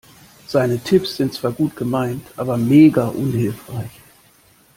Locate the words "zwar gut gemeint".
1.31-2.25